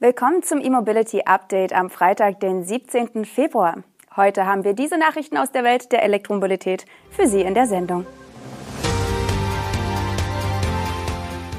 Willkommen 0.00 0.44
zum 0.44 0.60
E-Mobility 0.60 1.22
Update 1.24 1.72
am 1.72 1.90
Freitag, 1.90 2.38
den 2.38 2.62
17. 2.62 3.24
Februar. 3.24 3.82
Heute 4.14 4.46
haben 4.46 4.62
wir 4.62 4.72
diese 4.72 4.96
Nachrichten 4.96 5.36
aus 5.36 5.50
der 5.50 5.64
Welt 5.64 5.90
der 5.90 6.04
Elektromobilität 6.04 6.84
für 7.10 7.26
Sie 7.26 7.40
in 7.40 7.52
der 7.52 7.66
Sendung. 7.66 8.06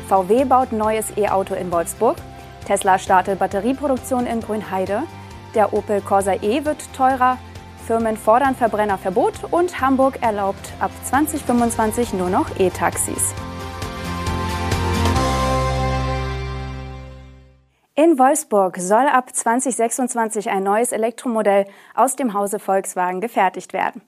VW 0.08 0.46
baut 0.46 0.72
neues 0.72 1.12
E-Auto 1.18 1.54
in 1.54 1.70
Wolfsburg. 1.70 2.16
Tesla 2.66 2.98
startet 2.98 3.40
Batterieproduktion 3.40 4.26
in 4.26 4.40
Grünheide. 4.40 5.04
Der 5.54 5.74
Opel 5.74 6.00
Corsa 6.00 6.36
E 6.36 6.64
wird 6.64 6.94
teurer. 6.94 7.38
Firmen 7.88 8.16
fordern 8.16 8.56
Verbrennerverbot 8.56 9.52
und 9.52 9.82
Hamburg 9.82 10.22
erlaubt 10.22 10.72
ab 10.80 10.92
2025 11.04 12.14
nur 12.14 12.30
noch 12.30 12.58
E-Taxis. 12.58 13.36
In 18.02 18.18
Wolfsburg 18.18 18.78
soll 18.78 19.10
ab 19.10 19.36
2026 19.36 20.50
ein 20.50 20.64
neues 20.64 20.94
Elektromodell 20.94 21.66
aus 21.94 22.16
dem 22.16 22.34
Hause 22.34 22.58
Volkswagen 22.58 23.20
gefertigt 23.20 23.74
werden. 23.74 24.02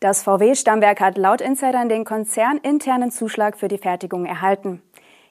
Das 0.00 0.24
VW-Stammwerk 0.24 0.98
hat 0.98 1.16
laut 1.16 1.40
Insidern 1.40 1.88
den 1.88 2.04
konzerninternen 2.04 3.12
Zuschlag 3.12 3.56
für 3.56 3.68
die 3.68 3.78
Fertigung 3.78 4.26
erhalten. 4.26 4.82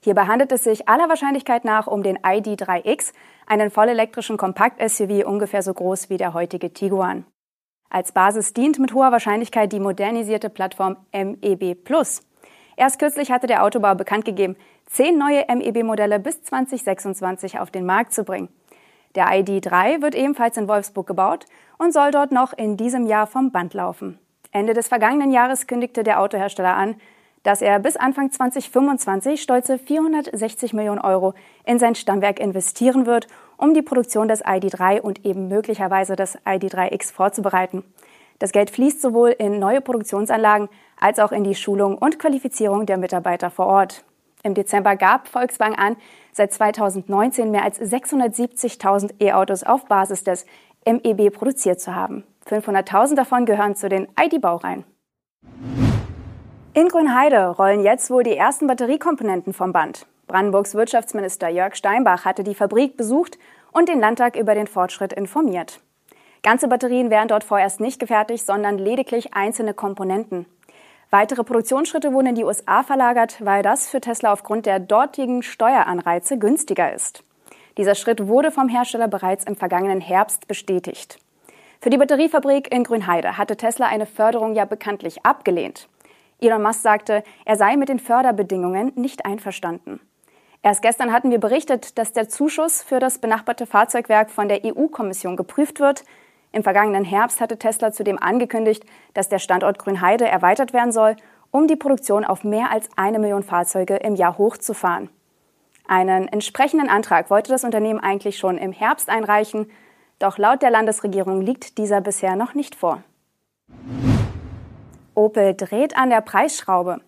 Hierbei 0.02 0.28
handelt 0.28 0.54
es 0.54 0.64
sich 0.64 0.88
aller 0.88 1.10
Wahrscheinlichkeit 1.10 1.66
nach 1.66 1.88
um 1.88 2.04
den 2.04 2.18
ID3X, 2.20 3.12
einen 3.48 3.70
vollelektrischen 3.70 4.38
Kompakt-SUV 4.38 5.26
ungefähr 5.26 5.62
so 5.62 5.74
groß 5.74 6.10
wie 6.10 6.16
der 6.16 6.34
heutige 6.34 6.72
Tiguan. 6.72 7.26
Als 7.90 8.14
Basis 8.14 8.54
dient 8.54 8.80
mit 8.80 8.94
hoher 8.94 9.12
Wahrscheinlichkeit 9.12 9.74
die 9.74 9.82
modernisierte 9.82 10.50
Plattform 10.50 10.96
MEB. 11.12 11.76
Erst 12.78 13.00
kürzlich 13.00 13.32
hatte 13.32 13.48
der 13.48 13.64
Autobau 13.64 13.96
bekannt 13.96 14.24
gegeben, 14.24 14.56
zehn 14.86 15.18
neue 15.18 15.46
MEB-Modelle 15.48 16.20
bis 16.20 16.44
2026 16.44 17.60
auf 17.60 17.72
den 17.72 17.86
Markt 17.86 18.14
zu 18.14 18.24
bringen. 18.24 18.50
Der 19.16 19.28
ID3 19.28 20.02
wird 20.02 20.16
ebenfalls 20.16 20.58
in 20.58 20.68
Wolfsburg 20.68 21.08
gebaut 21.08 21.46
und 21.78 21.94
soll 21.94 22.12
dort 22.12 22.32
noch 22.32 22.54
in 22.54 22.78
diesem 22.78 23.06
Jahr 23.06 23.28
vom 23.28 23.52
Band 23.52 23.74
laufen. 23.74 24.20
Ende 24.52 24.74
des 24.74 24.88
vergangenen 24.88 25.32
Jahres 25.32 25.68
kündigte 25.68 26.04
der 26.04 26.22
Autohersteller 26.22 26.76
an, 26.76 26.96
dass 27.44 27.62
er 27.62 27.80
bis 27.80 27.96
Anfang 27.96 28.32
2025 28.32 29.42
stolze 29.42 29.78
460 29.78 30.74
Millionen 30.74 31.00
Euro 31.00 31.34
in 31.64 31.78
sein 31.78 31.96
Stammwerk 31.96 32.40
investieren 32.40 33.06
wird, 33.06 33.28
um 33.58 33.74
die 33.74 33.84
Produktion 33.84 34.28
des 34.28 34.44
ID3 34.44 35.00
und 35.00 35.26
eben 35.26 35.48
möglicherweise 35.48 36.16
des 36.16 36.38
ID3X 36.40 37.14
vorzubereiten. 37.14 37.84
Das 38.40 38.52
Geld 38.52 38.70
fließt 38.70 39.02
sowohl 39.02 39.30
in 39.30 39.60
neue 39.60 39.80
Produktionsanlagen 39.80 40.70
als 41.00 41.20
auch 41.20 41.32
in 41.32 41.44
die 41.44 41.56
Schulung 41.56 41.98
und 41.98 42.20
Qualifizierung 42.20 42.86
der 42.86 42.98
Mitarbeiter 42.98 43.50
vor 43.50 43.68
Ort. 43.68 44.04
Im 44.46 44.54
Dezember 44.54 44.96
gab 44.96 45.28
Volkswagen 45.28 45.76
an, 45.76 45.98
seit 46.32 46.54
2019 46.54 47.50
mehr 47.50 47.64
als 47.64 47.82
670.000 47.82 49.20
E-Autos 49.20 49.64
auf 49.64 49.86
Basis 49.86 50.24
des 50.24 50.46
MEB 50.86 51.34
produziert 51.34 51.82
zu 51.82 51.96
haben. 51.96 52.24
500.000 52.48 53.16
davon 53.16 53.48
gehören 53.48 53.76
zu 53.76 53.90
den 53.90 54.08
ID-Baureihen. 54.22 54.86
In 56.76 56.90
Grünheide 56.90 57.48
rollen 57.48 57.82
jetzt 57.82 58.12
wohl 58.12 58.22
die 58.22 58.38
ersten 58.38 58.68
Batteriekomponenten 58.68 59.52
vom 59.52 59.74
Band. 59.74 60.06
Brandenburgs 60.28 60.76
Wirtschaftsminister 60.76 61.50
Jörg 61.50 61.74
Steinbach 61.74 62.24
hatte 62.24 62.44
die 62.44 62.54
Fabrik 62.54 62.98
besucht 62.98 63.40
und 63.72 63.90
den 63.90 64.00
Landtag 64.00 64.36
über 64.36 64.54
den 64.54 64.68
Fortschritt 64.68 65.14
informiert. 65.14 65.80
Ganze 66.44 66.68
Batterien 66.68 67.10
wären 67.10 67.30
dort 67.30 67.44
vorerst 67.44 67.80
nicht 67.80 68.00
gefertigt, 68.00 68.46
sondern 68.46 68.78
lediglich 68.78 69.34
einzelne 69.34 69.74
Komponenten. 69.74 70.46
Weitere 71.18 71.46
Produktionsschritte 71.46 72.12
wurden 72.12 72.28
in 72.28 72.36
die 72.36 72.44
USA 72.44 72.84
verlagert, 72.84 73.38
weil 73.40 73.64
das 73.64 73.88
für 73.88 74.02
Tesla 74.02 74.34
aufgrund 74.34 74.66
der 74.66 74.82
dortigen 74.82 75.44
Steueranreize 75.44 76.38
günstiger 76.38 76.94
ist. 76.94 77.24
Dieser 77.78 77.96
Schritt 77.96 78.28
wurde 78.28 78.52
vom 78.52 78.68
Hersteller 78.68 79.08
bereits 79.08 79.46
im 79.46 79.56
vergangenen 79.56 80.02
Herbst 80.02 80.46
bestätigt. 80.50 81.18
Für 81.80 81.90
die 81.90 81.98
Batteriefabrik 81.98 82.70
in 82.70 82.84
Grünheide 82.84 83.38
hatte 83.38 83.56
Tesla 83.56 83.88
eine 83.88 84.08
Förderung 84.08 84.56
ja 84.56 84.66
bekanntlich 84.66 85.26
abgelehnt. 85.26 85.88
Elon 86.42 86.62
Musk 86.62 86.82
sagte, 86.82 87.24
er 87.46 87.56
sei 87.56 87.78
mit 87.78 87.88
den 87.88 88.00
Förderbedingungen 88.00 88.92
nicht 88.96 89.26
einverstanden. 89.26 90.02
Erst 90.64 90.82
gestern 90.82 91.14
hatten 91.14 91.32
wir 91.32 91.40
berichtet, 91.40 91.98
dass 91.98 92.12
der 92.12 92.28
Zuschuss 92.28 92.84
für 92.84 93.00
das 93.00 93.20
benachbarte 93.20 93.66
Fahrzeugwerk 93.66 94.30
von 94.30 94.50
der 94.50 94.66
EU-Kommission 94.66 95.38
geprüft 95.38 95.80
wird. 95.80 96.04
Im 96.56 96.64
vergangenen 96.64 97.04
Herbst 97.04 97.42
hatte 97.42 97.60
Tesla 97.60 97.92
zudem 97.92 98.18
angekündigt, 98.18 98.86
dass 99.14 99.28
der 99.28 99.40
Standort 99.40 99.78
Grünheide 99.78 100.26
erweitert 100.26 100.72
werden 100.72 100.94
soll, 100.94 101.18
um 101.52 101.68
die 101.68 101.76
Produktion 101.76 102.24
auf 102.24 102.46
mehr 102.46 102.72
als 102.72 102.88
eine 102.96 103.20
Million 103.20 103.44
Fahrzeuge 103.44 103.98
im 103.98 104.16
Jahr 104.16 104.38
hochzufahren. 104.38 105.10
Einen 105.86 106.30
entsprechenden 106.30 106.88
Antrag 106.88 107.30
wollte 107.30 107.52
das 107.52 107.66
Unternehmen 107.66 108.00
eigentlich 108.00 108.38
schon 108.38 108.58
im 108.58 108.72
Herbst 108.72 109.10
einreichen, 109.10 109.70
doch 110.18 110.38
laut 110.38 110.62
der 110.62 110.72
Landesregierung 110.72 111.42
liegt 111.42 111.78
dieser 111.78 112.00
bisher 112.00 112.38
noch 112.38 112.54
nicht 112.54 112.76
vor. 112.76 113.04
Opel 115.14 115.56
dreht 115.56 115.98
an 115.98 116.10
der 116.10 116.22
Preisschraube. 116.22 117.02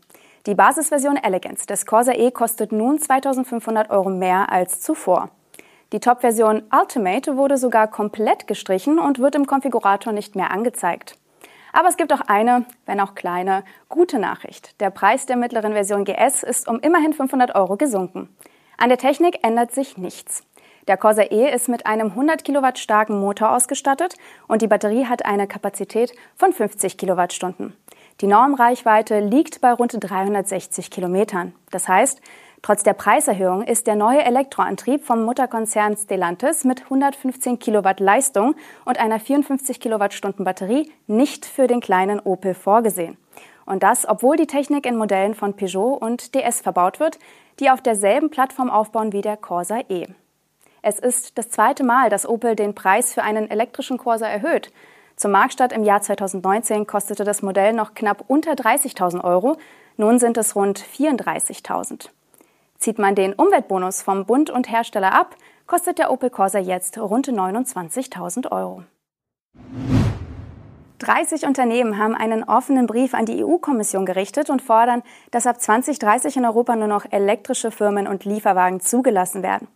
Die 0.45 0.55
Basisversion 0.55 1.15
Elegance 1.15 1.65
des 1.65 1.85
Corsa 1.85 2.11
E 2.11 2.31
kostet 2.31 2.73
nun 2.73 2.99
2500 2.99 3.91
Euro 3.91 4.09
mehr 4.09 4.51
als 4.51 4.81
zuvor. 4.81 5.29
Die 5.93 6.01
Top-Version 6.01 6.63
Ultimate 6.77 7.37
wurde 7.37 7.57
sogar 7.57 7.87
komplett 7.87 8.45
gestrichen 8.45 8.99
und 8.99 9.19
wird 9.19 9.35
im 9.35 9.47
Konfigurator 9.47 10.11
nicht 10.11 10.35
mehr 10.35 10.51
angezeigt. 10.51 11.15
Aber 11.71 11.87
es 11.87 11.95
gibt 11.95 12.11
auch 12.11 12.19
eine, 12.27 12.65
wenn 12.85 12.99
auch 12.99 13.15
kleine, 13.15 13.63
gute 13.87 14.19
Nachricht. 14.19 14.81
Der 14.81 14.89
Preis 14.89 15.27
der 15.27 15.37
mittleren 15.37 15.71
Version 15.71 16.03
GS 16.03 16.43
ist 16.43 16.67
um 16.67 16.81
immerhin 16.81 17.13
500 17.13 17.55
Euro 17.55 17.77
gesunken. 17.77 18.27
An 18.77 18.89
der 18.89 18.97
Technik 18.97 19.39
ändert 19.45 19.71
sich 19.71 19.97
nichts. 19.97 20.43
Der 20.89 20.97
Corsa 20.97 21.23
E 21.23 21.49
ist 21.53 21.69
mit 21.69 21.85
einem 21.85 22.07
100 22.07 22.43
Kilowatt 22.43 22.79
starken 22.79 23.19
Motor 23.21 23.55
ausgestattet 23.55 24.15
und 24.49 24.61
die 24.61 24.67
Batterie 24.67 25.05
hat 25.05 25.25
eine 25.25 25.47
Kapazität 25.47 26.11
von 26.35 26.51
50 26.51 26.97
Kilowattstunden. 26.97 27.77
Die 28.19 28.27
Normreichweite 28.27 29.19
liegt 29.19 29.61
bei 29.61 29.71
rund 29.71 29.95
360 29.97 30.89
Kilometern. 30.89 31.53
Das 31.71 31.87
heißt, 31.87 32.21
Trotz 32.67 32.83
der 32.83 32.95
Preiserhöhung 32.95 33.63
ist 33.63 33.87
der 33.87 33.95
neue 33.95 34.25
Elektroantrieb 34.25 35.05
vom 35.05 35.23
Mutterkonzern 35.23 35.95
Stellantis 35.95 36.65
mit 36.65 36.83
115 36.83 37.59
Kilowatt 37.59 38.01
Leistung 38.01 38.55
und 38.83 38.99
einer 38.99 39.21
54 39.21 39.79
Kilowattstunden 39.79 40.43
Batterie 40.43 40.91
nicht 41.07 41.45
für 41.45 41.67
den 41.67 41.79
kleinen 41.79 42.19
Opel 42.19 42.53
vorgesehen. 42.53 43.15
Und 43.65 43.83
das, 43.83 44.05
obwohl 44.05 44.35
die 44.35 44.47
Technik 44.47 44.85
in 44.85 44.97
Modellen 44.97 45.33
von 45.33 45.55
Peugeot 45.55 45.93
und 45.93 46.35
DS 46.35 46.59
verbaut 46.59 46.99
wird, 46.99 47.19
die 47.61 47.69
auf 47.69 47.79
derselben 47.79 48.31
Plattform 48.31 48.69
aufbauen 48.69 49.13
wie 49.13 49.21
der 49.21 49.37
Corsa 49.37 49.79
E. 49.87 50.07
Es 50.81 50.99
ist 50.99 51.37
das 51.37 51.49
zweite 51.49 51.85
Mal, 51.85 52.09
dass 52.09 52.27
Opel 52.27 52.57
den 52.57 52.75
Preis 52.75 53.13
für 53.13 53.23
einen 53.23 53.49
elektrischen 53.49 53.97
Corsa 53.97 54.27
erhöht. 54.27 54.73
Zum 55.15 55.31
Marktstart 55.31 55.71
im 55.71 55.85
Jahr 55.85 56.01
2019 56.01 56.85
kostete 56.85 57.23
das 57.23 57.41
Modell 57.41 57.71
noch 57.71 57.93
knapp 57.93 58.25
unter 58.27 58.55
30.000 58.55 59.23
Euro. 59.23 59.55
Nun 59.95 60.19
sind 60.19 60.35
es 60.35 60.53
rund 60.53 60.81
34.000. 60.81 62.09
Zieht 62.77 62.99
man 62.99 63.15
den 63.15 63.33
Umweltbonus 63.33 64.01
vom 64.01 64.25
Bund 64.25 64.49
und 64.49 64.69
Hersteller 64.71 65.13
ab, 65.13 65.35
kostet 65.65 65.99
der 65.99 66.11
Opel 66.11 66.29
Corsa 66.29 66.59
jetzt 66.59 66.97
rund 66.97 67.27
29.000 67.27 68.51
Euro. 68.51 68.83
30 70.99 71.45
Unternehmen 71.45 71.97
haben 71.97 72.15
einen 72.15 72.43
offenen 72.43 72.87
Brief 72.87 73.13
an 73.13 73.25
die 73.25 73.43
EU-Kommission 73.43 74.05
gerichtet 74.05 74.49
und 74.49 74.61
fordern, 74.61 75.03
dass 75.31 75.45
ab 75.45 75.61
2030 75.61 76.37
in 76.37 76.45
Europa 76.45 76.75
nur 76.75 76.87
noch 76.87 77.05
elektrische 77.09 77.69
Firmen 77.69 78.07
und 78.07 78.25
Lieferwagen 78.25 78.79
zugelassen 78.79 79.43
werden. 79.43 79.67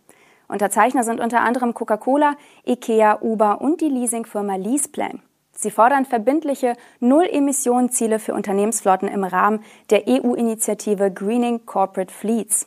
Unterzeichner 0.48 1.04
sind 1.04 1.20
unter 1.20 1.40
anderem 1.40 1.74
Coca-Cola, 1.74 2.34
IKEA, 2.66 3.22
Uber 3.22 3.60
und 3.60 3.80
die 3.80 3.88
Leasingfirma 3.88 4.56
Leaseplan. 4.56 5.22
Sie 5.52 5.70
fordern 5.70 6.06
verbindliche 6.06 6.74
Null-Emissionen-Ziele 7.00 8.18
für 8.18 8.34
Unternehmensflotten 8.34 9.08
im 9.08 9.22
Rahmen 9.22 9.62
der 9.90 10.04
EU-Initiative 10.08 11.12
Greening 11.12 11.66
Corporate 11.66 12.12
Fleets. 12.12 12.66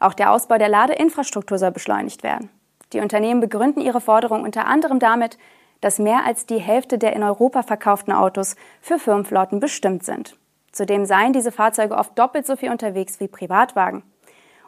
Auch 0.00 0.14
der 0.14 0.32
Ausbau 0.32 0.58
der 0.58 0.68
Ladeinfrastruktur 0.68 1.58
soll 1.58 1.70
beschleunigt 1.70 2.22
werden. 2.22 2.50
Die 2.92 3.00
Unternehmen 3.00 3.40
begründen 3.40 3.80
ihre 3.80 4.00
Forderung 4.00 4.42
unter 4.42 4.66
anderem 4.66 4.98
damit, 4.98 5.38
dass 5.80 5.98
mehr 5.98 6.24
als 6.26 6.46
die 6.46 6.58
Hälfte 6.58 6.98
der 6.98 7.14
in 7.14 7.22
Europa 7.22 7.62
verkauften 7.62 8.12
Autos 8.12 8.56
für 8.80 8.98
Firmenflotten 8.98 9.60
bestimmt 9.60 10.04
sind. 10.04 10.36
Zudem 10.72 11.04
seien 11.04 11.32
diese 11.32 11.52
Fahrzeuge 11.52 11.96
oft 11.96 12.18
doppelt 12.18 12.46
so 12.46 12.56
viel 12.56 12.70
unterwegs 12.70 13.20
wie 13.20 13.28
Privatwagen. 13.28 14.02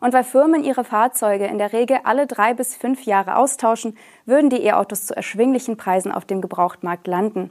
Und 0.01 0.13
weil 0.13 0.25
Firmen 0.25 0.65
ihre 0.65 0.83
Fahrzeuge 0.85 1.47
in 1.47 1.59
der 1.59 1.73
Regel 1.73 2.01
alle 2.05 2.27
drei 2.27 2.55
bis 2.55 2.75
fünf 2.75 3.05
Jahre 3.05 3.37
austauschen, 3.37 3.97
würden 4.27 4.51
die 4.51 4.65
E-Autos 4.65 5.07
zu 5.07 5.17
erschwinglichen 5.17 5.77
Preisen 5.77 6.11
auf 6.11 6.25
dem 6.25 6.41
Gebrauchtmarkt 6.41 7.07
landen. 7.07 7.51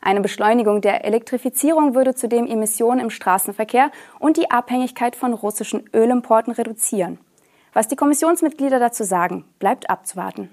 Eine 0.00 0.22
Beschleunigung 0.22 0.80
der 0.80 1.04
Elektrifizierung 1.04 1.94
würde 1.94 2.14
zudem 2.14 2.46
Emissionen 2.46 3.00
im 3.00 3.10
Straßenverkehr 3.10 3.90
und 4.18 4.38
die 4.38 4.50
Abhängigkeit 4.50 5.14
von 5.14 5.34
russischen 5.34 5.90
Ölimporten 5.92 6.54
reduzieren. 6.54 7.18
Was 7.72 7.88
die 7.88 7.96
Kommissionsmitglieder 7.96 8.78
dazu 8.78 9.04
sagen, 9.04 9.44
bleibt 9.58 9.88
abzuwarten. 9.90 10.50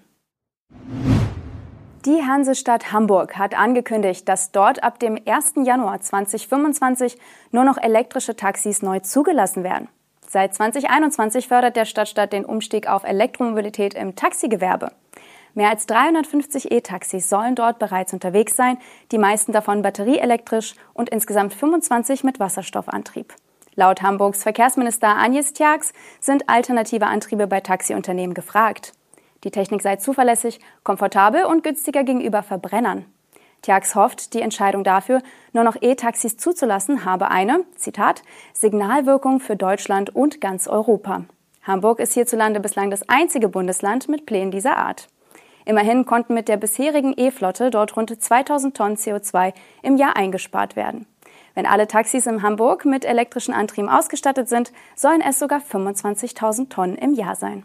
Die 2.06 2.24
Hansestadt 2.24 2.94
Hamburg 2.94 3.38
hat 3.38 3.58
angekündigt, 3.58 4.30
dass 4.30 4.52
dort 4.52 4.84
ab 4.84 5.00
dem 5.00 5.20
1. 5.26 5.56
Januar 5.66 6.00
2025 6.00 7.18
nur 7.52 7.66
noch 7.66 7.78
elektrische 7.78 8.36
Taxis 8.36 8.82
neu 8.82 9.00
zugelassen 9.00 9.64
werden. 9.64 9.90
Seit 10.30 10.54
2021 10.54 11.48
fördert 11.48 11.76
der 11.76 11.86
Stadtstaat 11.86 12.34
den 12.34 12.46
Umstieg 12.46 12.88
auf 12.88 13.04
Elektromobilität 13.04 13.94
im 13.94 14.16
Taxigewerbe. 14.16 14.92
Mehr 15.54 15.70
als 15.70 15.88
350 15.88 16.72
E-Taxis 16.72 17.30
sollen 17.30 17.56
dort 17.56 17.80
bereits 17.80 18.14
unterwegs 18.14 18.56
sein, 18.56 18.78
die 19.12 19.18
meisten 19.18 19.52
davon 19.52 19.82
batterieelektrisch 19.82 20.76
und 20.94 21.10
insgesamt 21.10 21.54
25 21.54 22.24
mit 22.24 22.40
Wasserstoffantrieb. 22.40 23.34
Laut 23.80 24.02
Hamburgs 24.02 24.42
Verkehrsminister 24.42 25.18
Agnes 25.18 25.54
Tjax 25.54 25.94
sind 26.20 26.50
alternative 26.50 27.06
Antriebe 27.06 27.46
bei 27.46 27.60
Taxiunternehmen 27.60 28.34
gefragt. 28.34 28.94
Die 29.44 29.52
Technik 29.52 29.84
sei 29.84 29.98
zuverlässig, 29.98 30.60
komfortabel 30.84 31.44
und 31.44 31.64
günstiger 31.64 32.04
gegenüber 32.04 32.42
Verbrennern. 32.42 33.06
Tjax 33.62 33.94
hofft, 33.94 34.34
die 34.34 34.42
Entscheidung 34.42 34.84
dafür, 34.84 35.22
nur 35.54 35.64
noch 35.64 35.76
E-Taxis 35.80 36.38
zuzulassen, 36.38 37.06
habe 37.06 37.30
eine, 37.30 37.66
Zitat, 37.76 38.24
Signalwirkung 38.52 39.40
für 39.40 39.56
Deutschland 39.56 40.16
und 40.16 40.42
ganz 40.42 40.68
Europa. 40.68 41.26
Hamburg 41.62 42.00
ist 42.00 42.14
hierzulande 42.14 42.60
bislang 42.60 42.90
das 42.90 43.08
einzige 43.08 43.48
Bundesland 43.48 44.10
mit 44.10 44.26
Plänen 44.26 44.50
dieser 44.50 44.78
Art. 44.78 45.08
Immerhin 45.66 46.08
konnten 46.08 46.34
mit 46.34 46.48
der 46.48 46.58
bisherigen 46.58 47.14
E-Flotte 47.16 47.70
dort 47.70 47.96
rund 47.96 48.24
2000 48.24 48.76
Tonnen 48.76 48.96
CO2 48.96 49.54
im 49.84 49.98
Jahr 49.98 50.18
eingespart 50.18 50.76
werden. 50.76 51.06
Wenn 51.58 51.66
alle 51.66 51.88
Taxis 51.88 52.28
in 52.28 52.44
Hamburg 52.44 52.86
mit 52.86 53.04
elektrischen 53.04 53.52
Antrieben 53.52 53.90
ausgestattet 53.90 54.48
sind, 54.48 54.72
sollen 54.96 55.22
es 55.22 55.40
sogar 55.40 55.60
25.000 55.60 56.70
Tonnen 56.70 56.96
im 56.96 57.16
Jahr 57.16 57.36
sein. 57.36 57.64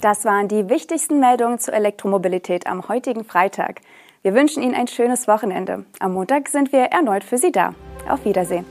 Das 0.00 0.24
waren 0.24 0.48
die 0.48 0.70
wichtigsten 0.70 1.20
Meldungen 1.20 1.58
zur 1.58 1.74
Elektromobilität 1.74 2.66
am 2.66 2.88
heutigen 2.88 3.24
Freitag. 3.24 3.82
Wir 4.22 4.32
wünschen 4.32 4.62
Ihnen 4.62 4.74
ein 4.74 4.88
schönes 4.88 5.28
Wochenende. 5.28 5.84
Am 6.00 6.14
Montag 6.14 6.48
sind 6.48 6.72
wir 6.72 6.84
erneut 6.84 7.24
für 7.24 7.36
Sie 7.36 7.52
da. 7.52 7.74
Auf 8.08 8.24
Wiedersehen. 8.24 8.64